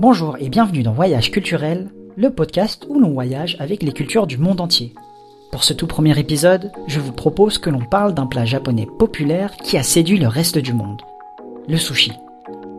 [0.00, 4.38] Bonjour et bienvenue dans Voyage culturel, le podcast où l'on voyage avec les cultures du
[4.38, 4.92] monde entier.
[5.52, 9.56] Pour ce tout premier épisode, je vous propose que l'on parle d'un plat japonais populaire
[9.62, 11.00] qui a séduit le reste du monde.
[11.68, 12.12] Le sushi.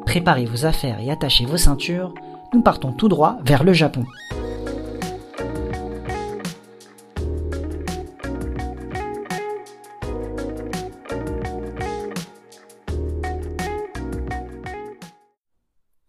[0.06, 2.14] Préparez vos affaires et attachez vos ceintures,
[2.54, 4.04] nous partons tout droit vers le Japon.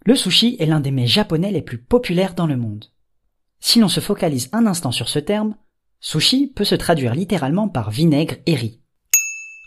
[0.07, 2.84] Le sushi est l'un des mets japonais les plus populaires dans le monde.
[3.59, 5.56] Si l'on se focalise un instant sur ce terme,
[5.98, 8.80] sushi peut se traduire littéralement par vinaigre et riz.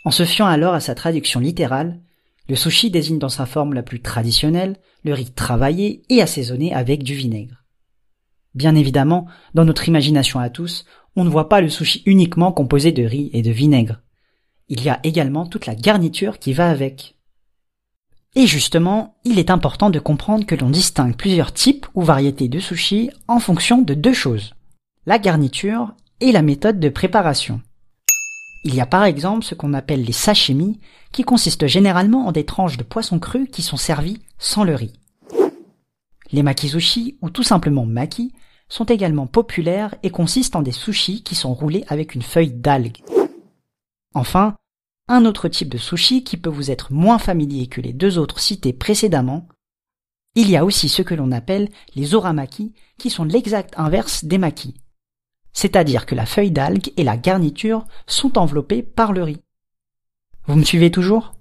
[0.05, 1.99] En se fiant alors à sa traduction littérale,
[2.47, 7.03] le sushi désigne dans sa forme la plus traditionnelle le riz travaillé et assaisonné avec
[7.03, 7.65] du vinaigre.
[8.55, 10.85] Bien évidemment, dans notre imagination à tous,
[11.17, 14.01] on ne voit pas le sushi uniquement composé de riz et de vinaigre.
[14.69, 17.18] Il y a également toute la garniture qui va avec.
[18.35, 22.59] Et justement, il est important de comprendre que l'on distingue plusieurs types ou variétés de
[22.59, 24.53] sushi en fonction de deux choses.
[25.05, 27.61] La garniture et la méthode de préparation.
[28.63, 30.79] Il y a par exemple ce qu'on appelle les sashimi,
[31.11, 34.93] qui consistent généralement en des tranches de poisson cru qui sont servies sans le riz.
[36.31, 38.33] Les makizushi, ou tout simplement maki,
[38.67, 42.97] sont également populaires et consistent en des sushis qui sont roulés avec une feuille d'algue.
[44.13, 44.55] Enfin,
[45.09, 48.39] un autre type de sushi qui peut vous être moins familier que les deux autres
[48.39, 49.49] cités précédemment.
[50.35, 54.37] Il y a aussi ce que l'on appelle les oramaki, qui sont l'exact inverse des
[54.37, 54.75] makis.
[55.51, 59.41] C'est-à-dire que la feuille d'algue et la garniture sont enveloppées par le riz.
[60.45, 61.33] Vous me suivez toujours?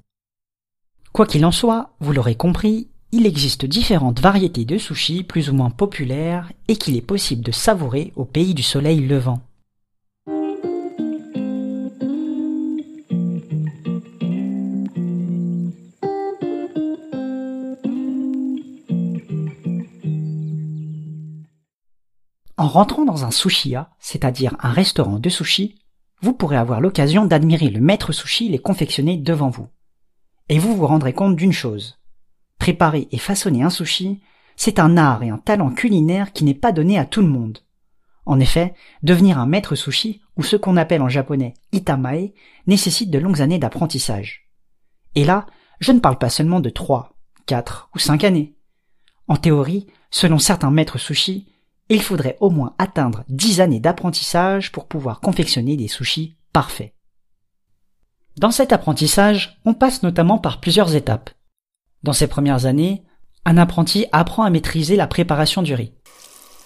[1.12, 5.54] Quoi qu'il en soit, vous l'aurez compris, il existe différentes variétés de sushi plus ou
[5.54, 9.40] moins populaires et qu'il est possible de savourer au pays du soleil levant.
[22.58, 25.76] En rentrant dans un sushiya, c'est-à-dire un restaurant de sushi,
[26.20, 29.68] vous pourrez avoir l'occasion d'admirer le maître sushi les confectionner devant vous.
[30.48, 32.00] Et vous vous rendrez compte d'une chose.
[32.58, 34.22] Préparer et façonner un sushi,
[34.56, 37.60] c'est un art et un talent culinaire qui n'est pas donné à tout le monde.
[38.26, 38.74] En effet,
[39.04, 42.32] devenir un maître sushi, ou ce qu'on appelle en japonais itamae,
[42.66, 44.50] nécessite de longues années d'apprentissage.
[45.14, 45.46] Et là,
[45.78, 47.14] je ne parle pas seulement de trois,
[47.46, 48.56] quatre ou cinq années.
[49.28, 51.46] En théorie, selon certains maîtres sushi,
[51.88, 56.94] il faudrait au moins atteindre 10 années d'apprentissage pour pouvoir confectionner des sushis parfaits.
[58.36, 61.30] Dans cet apprentissage, on passe notamment par plusieurs étapes.
[62.02, 63.02] Dans ces premières années,
[63.44, 65.92] un apprenti apprend à maîtriser la préparation du riz.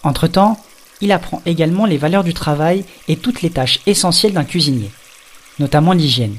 [0.02, 0.58] Entre-temps,
[1.00, 4.90] il apprend également les valeurs du travail et toutes les tâches essentielles d'un cuisinier,
[5.58, 6.36] notamment l'hygiène.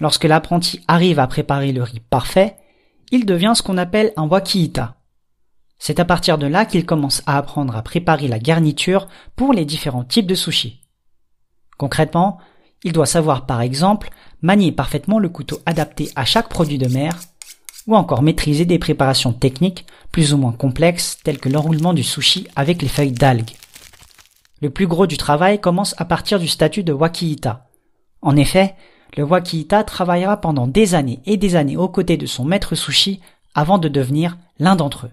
[0.00, 2.56] Lorsque l'apprenti arrive à préparer le riz parfait,
[3.10, 4.95] il devient ce qu'on appelle un wakihita,
[5.78, 9.64] c'est à partir de là qu'il commence à apprendre à préparer la garniture pour les
[9.64, 10.80] différents types de sushis.
[11.76, 12.38] Concrètement,
[12.84, 14.10] il doit savoir par exemple
[14.42, 17.12] manier parfaitement le couteau adapté à chaque produit de mer,
[17.86, 22.48] ou encore maîtriser des préparations techniques plus ou moins complexes telles que l'enroulement du sushi
[22.56, 23.52] avec les feuilles d'algues.
[24.60, 27.68] Le plus gros du travail commence à partir du statut de wakihita.
[28.22, 28.74] En effet,
[29.16, 33.20] le wakihita travaillera pendant des années et des années aux côtés de son maître sushi
[33.54, 35.12] avant de devenir l'un d'entre eux.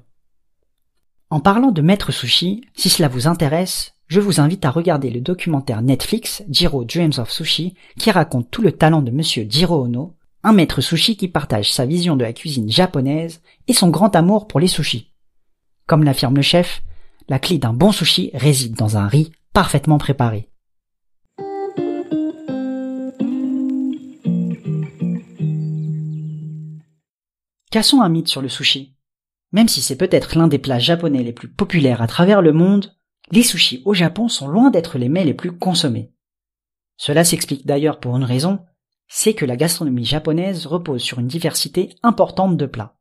[1.33, 5.19] En parlant de maître sushi, si cela vous intéresse, je vous invite à regarder le
[5.19, 10.15] documentaire Netflix Jiro Dreams of Sushi qui raconte tout le talent de monsieur Jiro Ono,
[10.43, 14.47] un maître sushi qui partage sa vision de la cuisine japonaise et son grand amour
[14.47, 15.11] pour les sushis.
[15.87, 16.83] Comme l'affirme le chef,
[17.27, 20.51] la clé d'un bon sushi réside dans un riz parfaitement préparé.
[27.71, 28.93] Cassons un mythe sur le sushi.
[29.53, 32.91] Même si c'est peut-être l'un des plats japonais les plus populaires à travers le monde,
[33.31, 36.11] les sushis au Japon sont loin d'être les mets les plus consommés.
[36.97, 38.59] Cela s'explique d'ailleurs pour une raison,
[39.07, 42.97] c'est que la gastronomie japonaise repose sur une diversité importante de plats.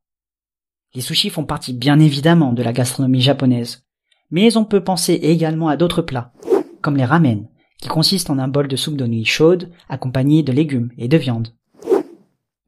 [0.93, 3.87] Les sushis font partie bien évidemment de la gastronomie japonaise,
[4.29, 6.33] mais on peut penser également à d'autres plats,
[6.81, 7.47] comme les ramen,
[7.81, 11.17] qui consistent en un bol de soupe de nuit chaude accompagné de légumes et de
[11.17, 11.49] viande.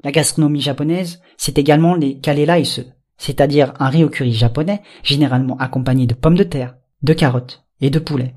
[0.03, 2.94] La gastronomie japonaise, c'est également les kalelaise,
[3.25, 7.89] c'est-à-dire un riz au curry japonais, généralement accompagné de pommes de terre, de carottes et
[7.89, 8.35] de poulet.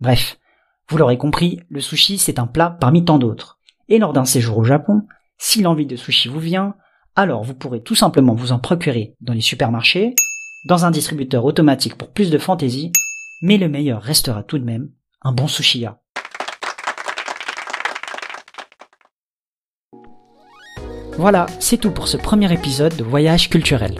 [0.00, 0.38] Bref,
[0.88, 3.58] vous l'aurez compris, le sushi c'est un plat parmi tant d'autres.
[3.88, 5.02] Et lors d'un séjour au Japon,
[5.38, 6.76] si l'envie de sushi vous vient,
[7.16, 10.14] alors vous pourrez tout simplement vous en procurer dans les supermarchés,
[10.68, 12.92] dans un distributeur automatique pour plus de fantaisie,
[13.42, 14.90] mais le meilleur restera tout de même
[15.22, 16.00] un bon sushiya.
[21.20, 23.98] Voilà, c'est tout pour ce premier épisode de Voyage culturel.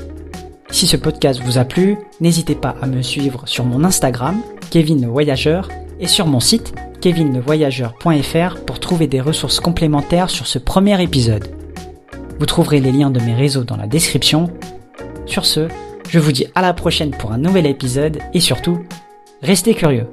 [0.70, 4.40] Si ce podcast vous a plu, n'hésitez pas à me suivre sur mon Instagram,
[4.70, 5.68] Kevin Voyageur,
[5.98, 6.72] et sur mon site,
[7.02, 11.46] kevinlevoyageur.fr pour trouver des ressources complémentaires sur ce premier épisode.
[12.38, 14.50] Vous trouverez les liens de mes réseaux dans la description.
[15.26, 15.68] Sur ce,
[16.08, 18.80] je vous dis à la prochaine pour un nouvel épisode et surtout,
[19.42, 20.06] restez curieux.